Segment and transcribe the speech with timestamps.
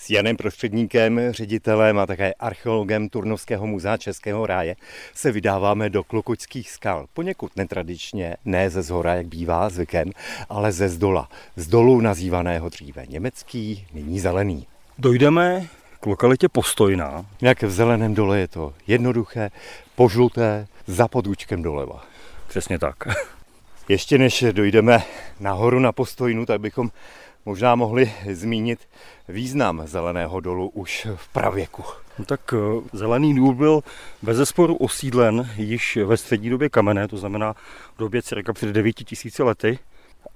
[0.00, 4.76] S Janem Prostředníkem, ředitelem a také archeologem Turnovského muzea Českého ráje
[5.14, 7.06] se vydáváme do Klokočských skal.
[7.14, 10.10] Poněkud netradičně, ne ze zhora, jak bývá zvykem,
[10.48, 11.28] ale ze zdola.
[11.56, 14.66] Z dolu nazývaného dříve německý, nyní zelený.
[14.98, 15.66] Dojdeme
[16.00, 17.26] k lokalitě Postojná.
[17.42, 19.50] Jak v zeleném dole je to jednoduché,
[19.94, 22.04] požluté, za podůčkem doleva.
[22.48, 22.96] Přesně tak.
[23.88, 25.02] Ještě než dojdeme
[25.40, 26.90] nahoru na Postojnu, tak bychom
[27.48, 28.78] možná mohli zmínit
[29.28, 31.84] význam zeleného dolu už v pravěku.
[32.18, 33.80] No tak eh, zelený důl byl
[34.22, 37.52] bez zesporu osídlen již ve střední době kamenné, to znamená
[37.94, 39.78] v době cirka před 9000 lety.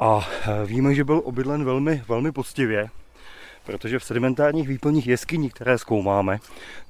[0.00, 2.88] A eh, víme, že byl obydlen velmi, velmi poctivě,
[3.64, 6.38] protože v sedimentárních výplních jeskyní, které zkoumáme,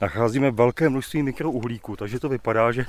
[0.00, 2.84] nacházíme velké množství mikrouhlíků, takže to vypadá, že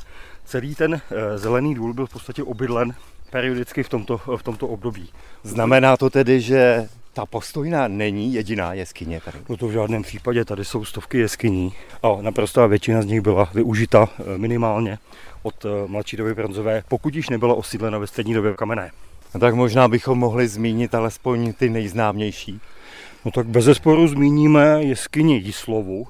[0.46, 2.94] celý ten eh, zelený důl byl v podstatě obydlen
[3.30, 5.10] periodicky v tomto, v tomto období.
[5.44, 9.38] Znamená to tedy, že ta postojná není jediná jeskyně tady.
[9.49, 11.73] No to v žádném případě, tady jsou stovky jeskyní
[12.04, 14.98] a naprostá většina z nich byla využita eh, minimálně
[15.43, 18.91] od eh, mladší doby bronzové, pokud již nebyla osídlena ve střední době kamenné.
[19.34, 22.62] No tak možná bychom mohli zmínit alespoň ty nejznámější.
[23.26, 26.07] No tak bez zesporu zmíníme jeskyni Jislovu,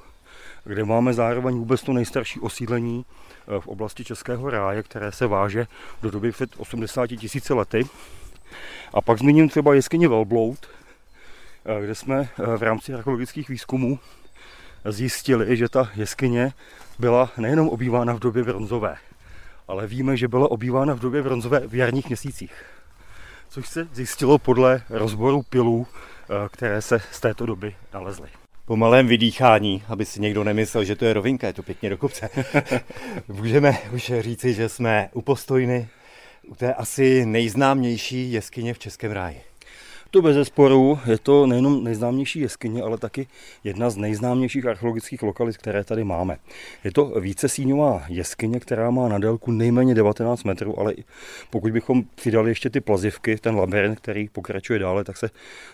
[0.64, 5.66] kde máme zároveň vůbec to nejstarší osídlení eh, v oblasti Českého ráje, které se váže
[6.02, 7.86] do doby před 80 tisíci lety.
[8.94, 10.68] A pak zmíním třeba jeskyni Velbloud,
[11.80, 13.98] kde jsme eh, v rámci archeologických výzkumů
[14.84, 16.52] zjistili, že ta jeskyně
[16.98, 18.96] byla nejenom obývána v době bronzové,
[19.68, 22.52] ale víme, že byla obývána v době bronzové v jarních měsících.
[23.48, 28.28] Což se zjistilo podle rozboru pilů, eh, které se z této doby nalezly.
[28.66, 31.96] Po malém vydýchání, aby si někdo nemyslel, že to je rovinka, je to pěkně do
[31.96, 32.28] kopce.
[33.28, 35.88] Můžeme už říci, že jsme u Postojny,
[36.48, 39.53] u té asi nejznámější jeskyně v Českém ráji.
[40.14, 43.26] To bez zesporu je to nejenom nejznámější jeskyně, ale taky
[43.64, 46.36] jedna z nejznámějších archeologických lokalit, které tady máme.
[46.84, 50.94] Je to více síňová jeskyně, která má na délku nejméně 19 metrů, ale
[51.50, 55.30] pokud bychom přidali ještě ty plazivky, ten labirint, který pokračuje dále, tak se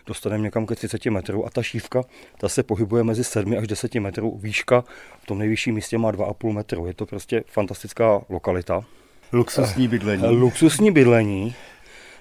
[0.06, 2.02] dostaneme někam ke 30 metrů a ta šívka,
[2.38, 4.38] ta se pohybuje mezi 7 až 10 metrů.
[4.42, 4.84] Výška
[5.22, 6.86] v tom nejvyšším místě má 2,5 metru.
[6.86, 8.84] Je to prostě fantastická lokalita.
[9.32, 10.26] Luxusní bydlení.
[10.26, 11.54] Luxusní bydlení,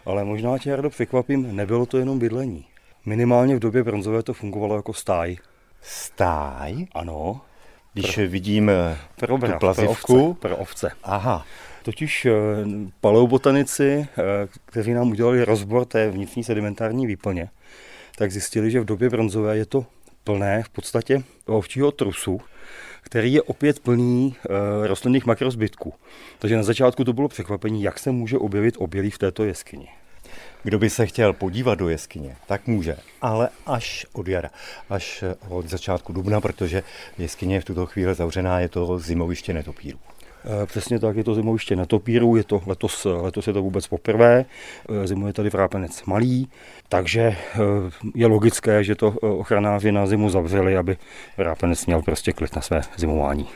[0.10, 2.66] ale možná tě, Jardo, překvapím, nebylo to jenom bydlení.
[3.06, 5.38] Minimálně v době bronzové to fungovalo jako stáj.
[5.82, 6.86] Stáj?
[6.94, 7.42] Ano.
[7.94, 10.14] Když pro, vidím eh, pro, tu plazivku.
[10.14, 10.92] Pro ovce, pro ovce.
[11.04, 11.46] Aha.
[11.84, 12.34] Totiž eh,
[13.02, 14.24] paleobotanici, eh,
[14.66, 17.50] kteří nám udělali rozbor té vnitřní sedimentární výplně,
[18.16, 19.86] tak zjistili, že v době bronzové je to
[20.24, 22.42] plné v podstatě ovčího trusu,
[23.02, 25.94] který je opět plný e, rostlinných makrozbytků.
[26.40, 29.88] Takže na začátku to bylo překvapení, jak se může objevit obělí v této jeskyni.
[30.64, 34.50] Kdo by se chtěl podívat do jeskyně, tak může, ale až od jara,
[34.90, 36.84] až od začátku dubna, protože
[37.18, 40.00] jeskyně je v tuto chvíli zavřená, je to zimoviště netopírů.
[40.46, 43.88] Eh, přesně tak, je to zimoviště na Topíru, je to letos, letos je to vůbec
[43.88, 44.46] poprvé,
[44.90, 46.50] eh, zimuje tady vrápenec malý,
[46.90, 47.58] takže eh,
[48.16, 50.98] je logické, že to ochranáři na zimu zavřeli, aby
[51.38, 53.48] vrápenec měl prostě klid na své zimování.